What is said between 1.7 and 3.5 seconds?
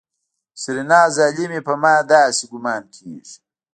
ما داسې ګومان کېږي.